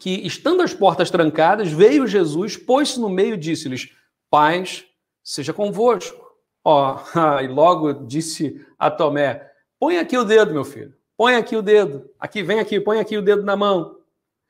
[0.00, 3.90] que, estando as portas trancadas, veio Jesus, pôs-se no meio e disse-lhes:
[4.28, 4.84] Paz
[5.22, 6.24] seja convosco.
[6.64, 6.98] Ó,
[7.40, 10.92] e logo disse a Tomé: Põe aqui o dedo, meu filho.
[11.16, 12.10] Põe aqui o dedo.
[12.18, 13.96] Aqui, vem aqui, põe aqui o dedo na mão.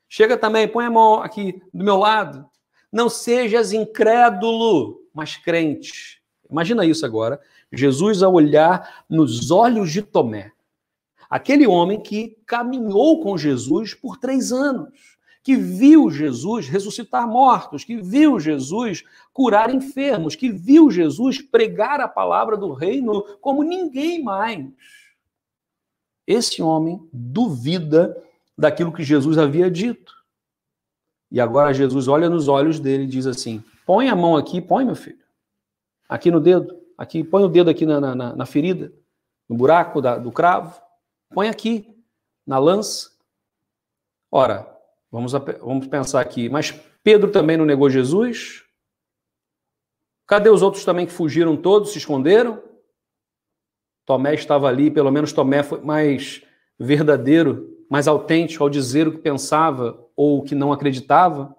[0.08, 2.48] Chega também, põe a mão aqui do meu lado.
[2.90, 6.23] Não sejas incrédulo, mas crente.
[6.54, 7.40] Imagina isso agora.
[7.72, 10.52] Jesus a olhar nos olhos de Tomé.
[11.28, 17.96] Aquele homem que caminhou com Jesus por três anos, que viu Jesus ressuscitar mortos, que
[17.96, 24.64] viu Jesus curar enfermos, que viu Jesus pregar a palavra do reino como ninguém mais.
[26.24, 28.16] Esse homem duvida
[28.56, 30.14] daquilo que Jesus havia dito.
[31.32, 34.84] E agora Jesus olha nos olhos dele e diz assim: põe a mão aqui, põe,
[34.84, 35.23] meu filho.
[36.14, 38.92] Aqui no dedo, aqui, põe o dedo aqui na, na, na ferida,
[39.48, 40.80] no buraco da, do cravo,
[41.34, 41.92] põe aqui,
[42.46, 43.10] na lança.
[44.30, 44.64] Ora,
[45.10, 46.70] vamos, vamos pensar aqui, mas
[47.02, 48.62] Pedro também não negou Jesus?
[50.24, 52.62] Cadê os outros também que fugiram todos, se esconderam?
[54.06, 56.44] Tomé estava ali, pelo menos Tomé foi mais
[56.78, 61.56] verdadeiro, mais autêntico ao dizer o que pensava ou o que não acreditava,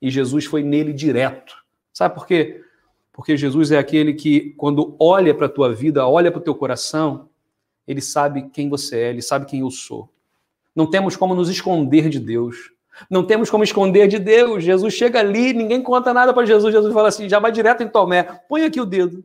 [0.00, 1.54] e Jesus foi nele direto.
[1.92, 2.64] Sabe por quê?
[3.12, 6.54] Porque Jesus é aquele que, quando olha para a tua vida, olha para o teu
[6.54, 7.28] coração,
[7.86, 10.08] ele sabe quem você é, ele sabe quem eu sou.
[10.74, 12.72] Não temos como nos esconder de Deus.
[13.10, 14.62] Não temos como esconder de Deus.
[14.62, 16.72] Jesus chega ali, ninguém conta nada para Jesus.
[16.72, 19.24] Jesus fala assim: já vai direto em Tomé, põe aqui o dedo.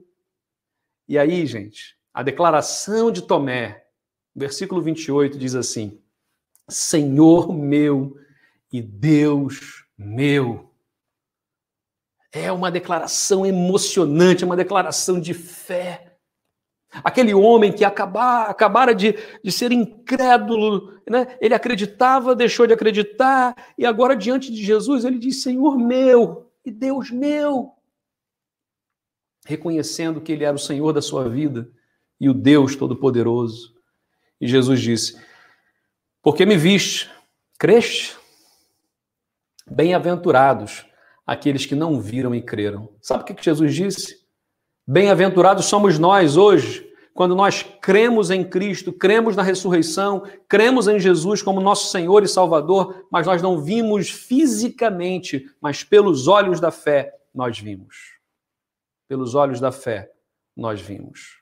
[1.08, 3.86] E aí, gente, a declaração de Tomé,
[4.36, 6.00] versículo 28, diz assim:
[6.68, 8.18] Senhor meu
[8.72, 10.65] e Deus meu.
[12.36, 16.18] É uma declaração emocionante, é uma declaração de fé.
[17.02, 21.38] Aquele homem que acabar, acabara de, de ser incrédulo, né?
[21.40, 26.72] ele acreditava, deixou de acreditar, e agora, diante de Jesus, ele diz: Senhor meu e
[26.72, 27.72] Deus meu.
[29.46, 31.72] Reconhecendo que ele era o Senhor da sua vida
[32.20, 33.74] e o Deus Todo-Poderoso.
[34.42, 35.18] E Jesus disse:
[36.22, 37.10] Porque me viste,
[37.58, 38.18] creste?
[39.66, 40.86] Bem-aventurados
[41.26, 42.90] aqueles que não viram e creram.
[43.02, 44.26] Sabe o que Jesus disse?
[44.88, 51.42] Bem-aventurados somos nós hoje, quando nós cremos em Cristo, cremos na ressurreição, cremos em Jesus
[51.42, 57.16] como nosso Senhor e Salvador, mas nós não vimos fisicamente, mas pelos olhos da fé
[57.34, 58.20] nós vimos.
[59.08, 60.12] Pelos olhos da fé
[60.56, 61.42] nós vimos.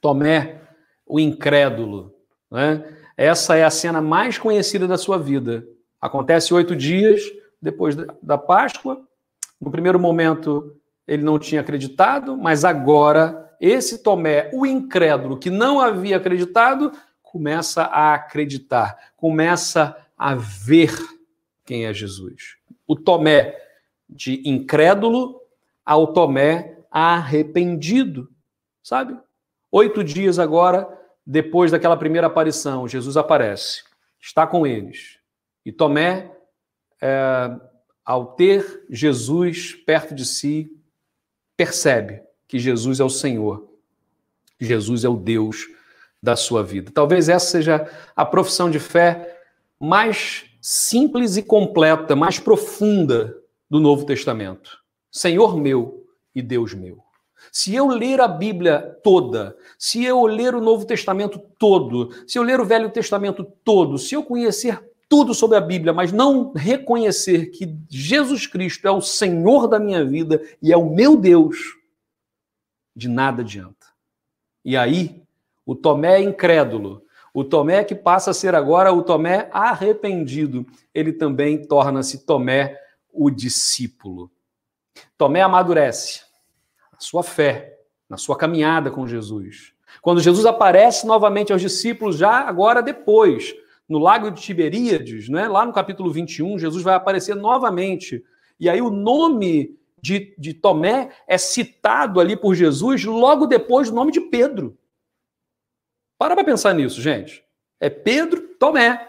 [0.00, 0.60] Tomé,
[1.04, 2.14] o incrédulo,
[2.50, 2.94] né?
[3.16, 5.66] Essa é a cena mais conhecida da sua vida.
[6.00, 7.20] Acontece oito dias
[7.60, 9.00] depois da Páscoa.
[9.60, 15.80] No primeiro momento, ele não tinha acreditado, mas agora, esse Tomé, o incrédulo que não
[15.80, 16.92] havia acreditado,
[17.22, 20.92] começa a acreditar, começa a ver
[21.64, 22.56] quem é Jesus.
[22.86, 23.54] O Tomé
[24.08, 25.40] de incrédulo
[25.84, 28.30] ao Tomé arrependido,
[28.82, 29.16] sabe?
[29.70, 30.88] Oito dias agora,
[31.26, 33.84] depois daquela primeira aparição, Jesus aparece,
[34.18, 35.18] está com eles.
[35.64, 36.32] E Tomé,
[37.00, 37.50] é,
[38.04, 40.70] ao ter Jesus perto de si,
[41.56, 43.68] percebe que Jesus é o Senhor,
[44.58, 45.66] Jesus é o Deus
[46.22, 46.90] da sua vida.
[46.92, 49.38] Talvez essa seja a profissão de fé
[49.78, 53.36] mais simples e completa, mais profunda
[53.70, 54.78] do Novo Testamento.
[55.10, 56.98] Senhor meu e Deus meu.
[57.52, 62.42] Se eu ler a Bíblia toda, se eu ler o Novo Testamento todo, se eu
[62.42, 67.46] ler o Velho Testamento todo, se eu conhecer tudo sobre a Bíblia, mas não reconhecer
[67.46, 71.56] que Jesus Cristo é o Senhor da minha vida e é o meu Deus,
[72.94, 73.86] de nada adianta.
[74.64, 75.22] E aí,
[75.64, 81.64] o Tomé incrédulo, o Tomé que passa a ser agora o Tomé arrependido, ele também
[81.66, 82.76] torna-se Tomé
[83.10, 84.30] o discípulo.
[85.16, 86.22] Tomé amadurece
[86.92, 89.72] na sua fé, na sua caminhada com Jesus.
[90.02, 93.54] Quando Jesus aparece novamente aos discípulos, já agora depois,
[93.88, 95.48] no lago de Tiberíades, né?
[95.48, 98.22] lá no capítulo 21, Jesus vai aparecer novamente.
[98.60, 103.96] E aí o nome de, de Tomé é citado ali por Jesus logo depois do
[103.96, 104.76] nome de Pedro.
[106.18, 107.44] Para para pensar nisso, gente.
[107.80, 109.08] É Pedro, Tomé.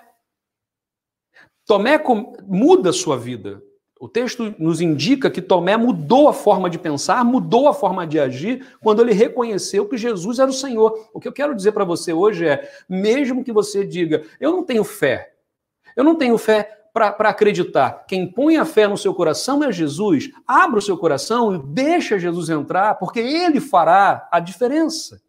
[1.65, 2.02] Tomé
[2.48, 3.62] muda sua vida.
[4.00, 8.18] O texto nos indica que Tomé mudou a forma de pensar, mudou a forma de
[8.18, 11.10] agir quando ele reconheceu que Jesus era o Senhor.
[11.14, 14.64] O que eu quero dizer para você hoje é: mesmo que você diga, eu não
[14.64, 15.34] tenho fé,
[15.98, 20.32] eu não tenho fé para acreditar, quem põe a fé no seu coração é Jesus,
[20.48, 25.22] abra o seu coração e deixa Jesus entrar, porque ele fará a diferença.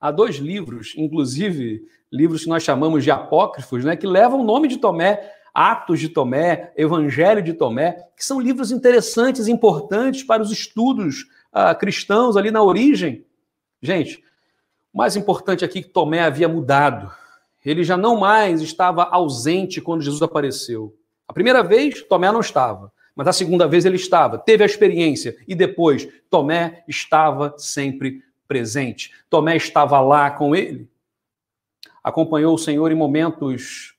[0.00, 4.68] Há dois livros, inclusive livros que nós chamamos de apócrifos, né, que levam o nome
[4.68, 10.52] de Tomé Atos de Tomé, Evangelho de Tomé, que são livros interessantes, importantes para os
[10.52, 13.24] estudos uh, cristãos ali na origem.
[13.80, 14.22] Gente,
[14.92, 17.10] o mais importante aqui é que Tomé havia mudado.
[17.64, 20.94] Ele já não mais estava ausente quando Jesus apareceu.
[21.26, 25.38] A primeira vez, Tomé não estava, mas a segunda vez ele estava, teve a experiência,
[25.48, 29.10] e depois, Tomé estava sempre presente.
[29.30, 30.86] Tomé estava lá com ele,
[32.04, 33.95] acompanhou o Senhor em momentos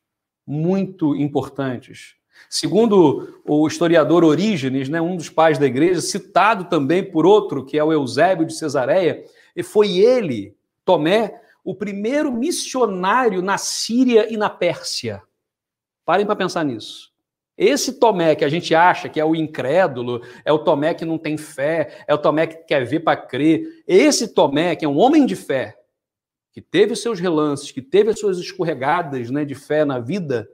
[0.47, 2.15] muito importantes.
[2.49, 7.77] Segundo o historiador Orígenes, né, um dos pais da igreja, citado também por outro, que
[7.77, 9.25] é o Eusébio de Cesareia,
[9.63, 15.21] foi ele, Tomé, o primeiro missionário na Síria e na Pérsia.
[16.05, 17.11] Parem para pensar nisso.
[17.57, 21.17] Esse Tomé que a gente acha que é o incrédulo, é o Tomé que não
[21.17, 23.83] tem fé, é o Tomé que quer ver para crer.
[23.87, 25.75] Esse Tomé, que é um homem de fé,
[26.57, 30.49] que teve os seus relances, que teve as suas escorregadas né, de fé na vida,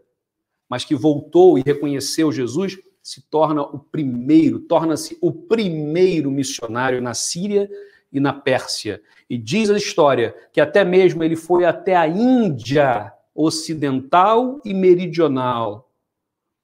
[0.67, 7.13] mas que voltou e reconheceu Jesus, se torna o primeiro, torna-se o primeiro missionário na
[7.13, 7.71] Síria
[8.11, 9.01] e na Pérsia.
[9.29, 15.89] E diz a história que até mesmo ele foi até a Índia ocidental e meridional.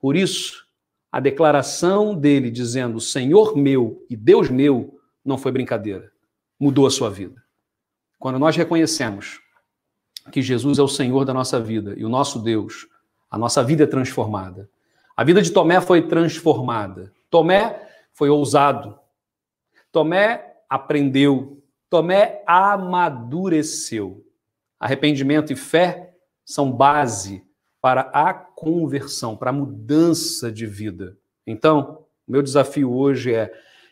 [0.01, 0.67] Por isso,
[1.09, 6.11] a declaração dele dizendo Senhor meu e Deus meu não foi brincadeira.
[6.59, 7.41] Mudou a sua vida.
[8.19, 9.39] Quando nós reconhecemos
[10.31, 12.85] que Jesus é o Senhor da nossa vida e o nosso Deus,
[13.31, 14.69] a nossa vida é transformada.
[15.15, 17.13] A vida de Tomé foi transformada.
[17.29, 18.99] Tomé foi ousado.
[19.91, 21.63] Tomé aprendeu.
[21.89, 24.25] Tomé amadureceu.
[24.77, 26.13] Arrependimento e fé
[26.43, 27.43] são base
[27.81, 31.17] para a conversão, para a mudança de vida.
[31.47, 33.51] Então, meu desafio hoje é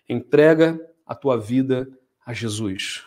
[0.10, 1.88] entrega a tua vida
[2.26, 3.07] a Jesus.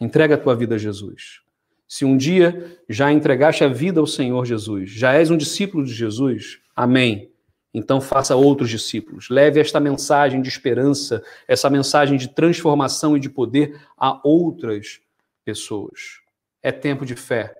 [0.00, 1.40] Entrega a tua vida a Jesus.
[1.88, 5.94] Se um dia já entregaste a vida ao Senhor Jesus, já és um discípulo de
[5.94, 7.32] Jesus, amém.
[7.72, 9.28] Então faça outros discípulos.
[9.30, 15.00] Leve esta mensagem de esperança, essa mensagem de transformação e de poder a outras
[15.44, 16.20] pessoas.
[16.62, 17.54] É tempo de fé.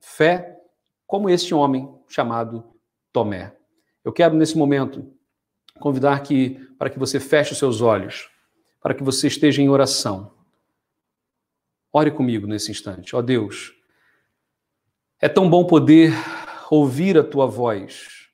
[0.00, 0.56] Fé
[1.06, 2.64] como este homem chamado
[3.12, 3.54] Tomé.
[4.04, 5.12] Eu quero, nesse momento,
[5.78, 8.28] convidar que, para que você feche os seus olhos,
[8.80, 10.32] para que você esteja em oração.
[11.92, 13.14] Ore comigo nesse instante.
[13.16, 13.74] Ó oh Deus,
[15.20, 16.12] é tão bom poder
[16.70, 18.28] ouvir a tua voz.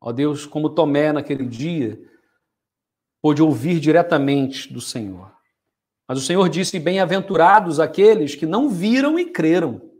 [0.00, 2.00] Ó oh Deus, como Tomé naquele dia
[3.20, 5.32] pôde ouvir diretamente do Senhor.
[6.08, 9.90] Mas o Senhor disse: Bem-aventurados aqueles que não viram e creram.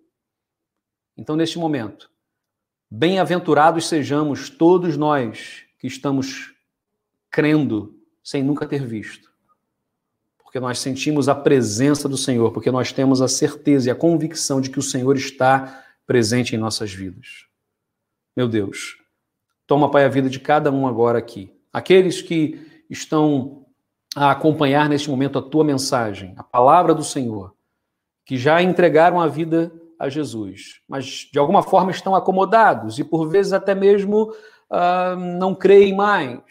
[1.17, 2.11] Então, neste momento,
[2.91, 6.53] bem-aventurados sejamos todos nós que estamos
[7.31, 9.32] crendo sem nunca ter visto.
[10.53, 14.61] Porque nós sentimos a presença do Senhor, porque nós temos a certeza e a convicção
[14.61, 17.47] de que o Senhor está presente em nossas vidas.
[18.37, 18.99] Meu Deus,
[19.67, 21.51] toma, Pai, a vida de cada um agora aqui.
[21.73, 23.65] Aqueles que estão
[24.15, 27.57] a acompanhar neste momento a tua mensagem, a palavra do Senhor,
[28.27, 33.27] que já entregaram a vida a Jesus, mas de alguma forma estão acomodados e por
[33.27, 34.25] vezes até mesmo
[34.71, 36.43] uh, não creem mais.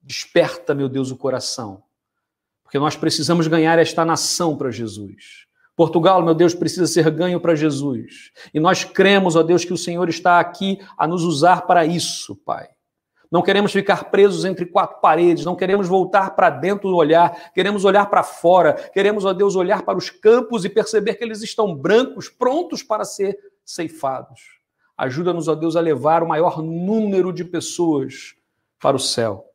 [0.00, 1.82] Desperta, meu Deus, o coração,
[2.72, 5.46] porque nós precisamos ganhar esta nação para Jesus.
[5.76, 8.32] Portugal, meu Deus, precisa ser ganho para Jesus.
[8.54, 12.34] E nós cremos, ó Deus, que o Senhor está aqui a nos usar para isso,
[12.34, 12.70] Pai.
[13.30, 17.84] Não queremos ficar presos entre quatro paredes, não queremos voltar para dentro do olhar, queremos
[17.84, 21.74] olhar para fora, queremos, ó Deus, olhar para os campos e perceber que eles estão
[21.74, 24.40] brancos, prontos para ser ceifados.
[24.96, 28.34] Ajuda-nos, ó Deus, a levar o maior número de pessoas
[28.80, 29.52] para o céu.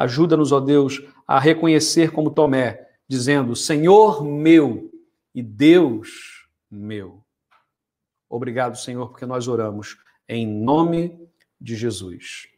[0.00, 4.90] Ajuda-nos, ó Deus, a reconhecer como Tomé, dizendo: Senhor meu
[5.32, 7.24] e Deus meu.
[8.28, 9.96] Obrigado, Senhor, porque nós oramos
[10.28, 11.24] em nome
[11.60, 12.48] de Jesus.